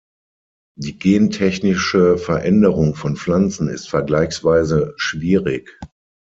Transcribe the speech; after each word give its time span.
Die 0.79 0.97
gentechnische 0.97 2.17
Veränderung 2.17 2.95
von 2.95 3.15
Pflanzen 3.15 3.67
ist 3.67 3.87
vergleichsweise 3.87 4.93
schwierig. 4.97 5.77